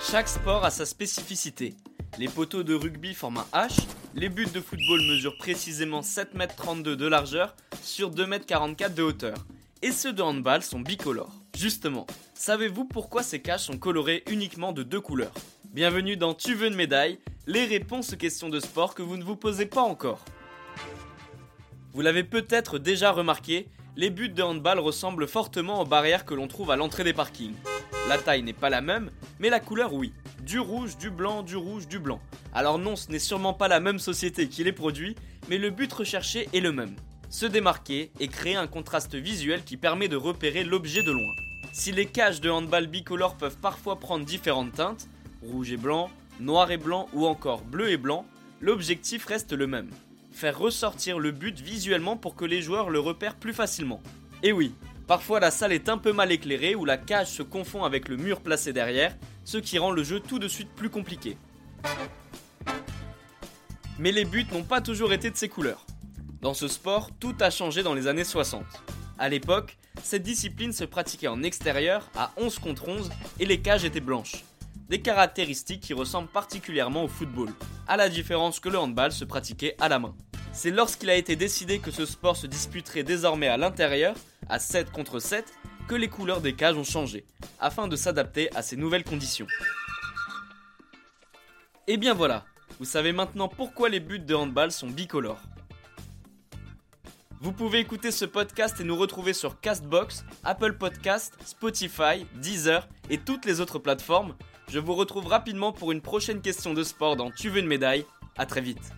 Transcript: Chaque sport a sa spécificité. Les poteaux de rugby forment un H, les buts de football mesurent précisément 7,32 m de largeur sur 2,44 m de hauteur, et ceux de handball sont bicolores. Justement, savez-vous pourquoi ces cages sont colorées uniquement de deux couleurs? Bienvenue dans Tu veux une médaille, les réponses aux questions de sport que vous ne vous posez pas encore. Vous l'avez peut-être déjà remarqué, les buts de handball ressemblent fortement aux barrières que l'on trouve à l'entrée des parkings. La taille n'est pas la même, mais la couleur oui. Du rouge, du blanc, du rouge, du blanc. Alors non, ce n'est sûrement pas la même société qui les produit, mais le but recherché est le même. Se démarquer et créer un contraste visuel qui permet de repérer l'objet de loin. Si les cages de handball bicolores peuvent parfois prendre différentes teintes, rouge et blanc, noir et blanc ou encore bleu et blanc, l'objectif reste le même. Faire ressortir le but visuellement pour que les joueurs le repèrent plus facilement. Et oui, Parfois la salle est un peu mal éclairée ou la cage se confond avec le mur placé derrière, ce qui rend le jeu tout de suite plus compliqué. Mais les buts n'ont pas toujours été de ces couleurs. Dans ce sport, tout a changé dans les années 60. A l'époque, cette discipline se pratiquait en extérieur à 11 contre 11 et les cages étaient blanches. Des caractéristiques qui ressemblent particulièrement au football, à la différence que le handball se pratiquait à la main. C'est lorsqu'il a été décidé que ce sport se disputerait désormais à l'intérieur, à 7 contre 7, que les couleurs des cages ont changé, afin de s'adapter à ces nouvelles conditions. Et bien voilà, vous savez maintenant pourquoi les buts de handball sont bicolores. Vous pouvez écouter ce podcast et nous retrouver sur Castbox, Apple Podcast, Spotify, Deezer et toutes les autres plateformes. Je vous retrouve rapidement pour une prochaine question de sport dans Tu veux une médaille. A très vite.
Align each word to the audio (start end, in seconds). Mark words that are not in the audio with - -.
Chaque 0.00 0.28
sport 0.28 0.64
a 0.64 0.70
sa 0.70 0.84
spécificité. 0.84 1.74
Les 2.18 2.28
poteaux 2.28 2.62
de 2.62 2.74
rugby 2.74 3.14
forment 3.14 3.44
un 3.54 3.66
H, 3.66 3.86
les 4.14 4.28
buts 4.28 4.44
de 4.52 4.60
football 4.60 5.00
mesurent 5.08 5.38
précisément 5.38 6.02
7,32 6.02 6.90
m 6.90 6.96
de 6.96 7.06
largeur 7.06 7.56
sur 7.80 8.10
2,44 8.10 8.84
m 8.84 8.94
de 8.94 9.02
hauteur, 9.02 9.36
et 9.80 9.90
ceux 9.90 10.12
de 10.12 10.20
handball 10.20 10.62
sont 10.62 10.80
bicolores. 10.80 11.32
Justement, 11.56 12.06
savez-vous 12.34 12.84
pourquoi 12.84 13.22
ces 13.22 13.40
cages 13.40 13.64
sont 13.64 13.78
colorées 13.78 14.22
uniquement 14.30 14.72
de 14.72 14.82
deux 14.82 15.00
couleurs? 15.00 15.32
Bienvenue 15.72 16.18
dans 16.18 16.34
Tu 16.34 16.54
veux 16.54 16.66
une 16.66 16.74
médaille, 16.74 17.18
les 17.46 17.64
réponses 17.64 18.12
aux 18.12 18.16
questions 18.16 18.50
de 18.50 18.60
sport 18.60 18.94
que 18.94 19.02
vous 19.02 19.16
ne 19.16 19.24
vous 19.24 19.36
posez 19.36 19.64
pas 19.64 19.80
encore. 19.80 20.22
Vous 21.94 22.02
l'avez 22.02 22.24
peut-être 22.24 22.78
déjà 22.78 23.12
remarqué, 23.12 23.68
les 23.96 24.10
buts 24.10 24.30
de 24.30 24.42
handball 24.42 24.78
ressemblent 24.78 25.28
fortement 25.28 25.80
aux 25.80 25.84
barrières 25.84 26.24
que 26.24 26.34
l'on 26.34 26.48
trouve 26.48 26.70
à 26.70 26.76
l'entrée 26.76 27.04
des 27.04 27.12
parkings. 27.12 27.54
La 28.08 28.18
taille 28.18 28.42
n'est 28.42 28.52
pas 28.52 28.70
la 28.70 28.80
même, 28.80 29.10
mais 29.38 29.50
la 29.50 29.60
couleur 29.60 29.92
oui. 29.92 30.12
Du 30.42 30.58
rouge, 30.58 30.96
du 30.96 31.10
blanc, 31.10 31.42
du 31.42 31.56
rouge, 31.56 31.86
du 31.86 31.98
blanc. 31.98 32.20
Alors 32.54 32.78
non, 32.78 32.96
ce 32.96 33.10
n'est 33.10 33.18
sûrement 33.18 33.52
pas 33.52 33.68
la 33.68 33.80
même 33.80 33.98
société 33.98 34.48
qui 34.48 34.64
les 34.64 34.72
produit, 34.72 35.14
mais 35.48 35.58
le 35.58 35.70
but 35.70 35.92
recherché 35.92 36.48
est 36.52 36.60
le 36.60 36.72
même. 36.72 36.96
Se 37.28 37.46
démarquer 37.46 38.10
et 38.18 38.28
créer 38.28 38.56
un 38.56 38.66
contraste 38.66 39.14
visuel 39.14 39.62
qui 39.62 39.76
permet 39.76 40.08
de 40.08 40.16
repérer 40.16 40.64
l'objet 40.64 41.02
de 41.02 41.12
loin. 41.12 41.34
Si 41.72 41.92
les 41.92 42.06
cages 42.06 42.40
de 42.40 42.50
handball 42.50 42.86
bicolores 42.86 43.36
peuvent 43.36 43.58
parfois 43.58 44.00
prendre 44.00 44.24
différentes 44.24 44.72
teintes, 44.72 45.08
rouge 45.42 45.70
et 45.70 45.76
blanc, 45.76 46.10
noir 46.40 46.70
et 46.70 46.76
blanc 46.76 47.08
ou 47.12 47.26
encore 47.26 47.62
bleu 47.62 47.90
et 47.90 47.96
blanc, 47.96 48.26
l'objectif 48.60 49.26
reste 49.26 49.52
le 49.52 49.66
même. 49.66 49.90
Faire 50.32 50.58
ressortir 50.58 51.18
le 51.18 51.30
but 51.30 51.60
visuellement 51.60 52.16
pour 52.16 52.34
que 52.34 52.44
les 52.44 52.62
joueurs 52.62 52.90
le 52.90 52.98
repèrent 52.98 53.36
plus 53.36 53.52
facilement. 53.52 54.02
Et 54.42 54.52
oui, 54.52 54.74
Parfois 55.06 55.40
la 55.40 55.50
salle 55.50 55.72
est 55.72 55.88
un 55.88 55.98
peu 55.98 56.12
mal 56.12 56.32
éclairée 56.32 56.74
ou 56.74 56.84
la 56.84 56.96
cage 56.96 57.26
se 57.26 57.42
confond 57.42 57.84
avec 57.84 58.08
le 58.08 58.16
mur 58.16 58.40
placé 58.40 58.72
derrière, 58.72 59.14
ce 59.44 59.58
qui 59.58 59.78
rend 59.78 59.90
le 59.90 60.04
jeu 60.04 60.20
tout 60.20 60.38
de 60.38 60.48
suite 60.48 60.70
plus 60.74 60.90
compliqué. 60.90 61.36
Mais 63.98 64.12
les 64.12 64.24
buts 64.24 64.46
n'ont 64.52 64.62
pas 64.62 64.80
toujours 64.80 65.12
été 65.12 65.30
de 65.30 65.36
ces 65.36 65.48
couleurs. 65.48 65.84
Dans 66.40 66.54
ce 66.54 66.68
sport, 66.68 67.10
tout 67.20 67.34
a 67.40 67.50
changé 67.50 67.82
dans 67.82 67.94
les 67.94 68.06
années 68.06 68.24
60. 68.24 68.64
A 69.18 69.28
l'époque, 69.28 69.76
cette 70.02 70.22
discipline 70.22 70.72
se 70.72 70.84
pratiquait 70.84 71.28
en 71.28 71.42
extérieur 71.42 72.08
à 72.16 72.32
11 72.36 72.58
contre 72.58 72.88
11 72.88 73.10
et 73.38 73.44
les 73.44 73.60
cages 73.60 73.84
étaient 73.84 74.00
blanches. 74.00 74.44
Des 74.92 75.00
caractéristiques 75.00 75.80
qui 75.80 75.94
ressemblent 75.94 76.28
particulièrement 76.28 77.04
au 77.04 77.08
football, 77.08 77.48
à 77.88 77.96
la 77.96 78.10
différence 78.10 78.60
que 78.60 78.68
le 78.68 78.78
handball 78.78 79.10
se 79.10 79.24
pratiquait 79.24 79.74
à 79.80 79.88
la 79.88 79.98
main. 79.98 80.14
C'est 80.52 80.70
lorsqu'il 80.70 81.08
a 81.08 81.14
été 81.14 81.34
décidé 81.34 81.78
que 81.78 81.90
ce 81.90 82.04
sport 82.04 82.36
se 82.36 82.46
disputerait 82.46 83.02
désormais 83.02 83.48
à 83.48 83.56
l'intérieur, 83.56 84.14
à 84.50 84.58
7 84.58 84.92
contre 84.92 85.18
7, 85.18 85.50
que 85.88 85.94
les 85.94 86.08
couleurs 86.08 86.42
des 86.42 86.52
cages 86.52 86.76
ont 86.76 86.84
changé, 86.84 87.24
afin 87.58 87.88
de 87.88 87.96
s'adapter 87.96 88.54
à 88.54 88.60
ces 88.60 88.76
nouvelles 88.76 89.02
conditions. 89.02 89.46
Et 91.86 91.96
bien 91.96 92.12
voilà, 92.12 92.44
vous 92.78 92.84
savez 92.84 93.12
maintenant 93.12 93.48
pourquoi 93.48 93.88
les 93.88 94.00
buts 94.00 94.18
de 94.18 94.34
handball 94.34 94.72
sont 94.72 94.90
bicolores. 94.90 95.40
Vous 97.40 97.52
pouvez 97.52 97.78
écouter 97.78 98.10
ce 98.10 98.26
podcast 98.26 98.78
et 98.78 98.84
nous 98.84 98.96
retrouver 98.96 99.32
sur 99.32 99.58
Castbox, 99.58 100.26
Apple 100.44 100.74
Podcast, 100.74 101.32
Spotify, 101.46 102.26
Deezer 102.34 102.86
et 103.08 103.16
toutes 103.16 103.46
les 103.46 103.62
autres 103.62 103.78
plateformes. 103.78 104.34
Je 104.68 104.78
vous 104.78 104.94
retrouve 104.94 105.26
rapidement 105.26 105.72
pour 105.72 105.92
une 105.92 106.00
prochaine 106.00 106.40
question 106.40 106.74
de 106.74 106.82
sport 106.82 107.16
dans 107.16 107.30
Tu 107.30 107.50
veux 107.50 107.60
une 107.60 107.66
médaille. 107.66 108.06
A 108.36 108.46
très 108.46 108.60
vite. 108.60 108.92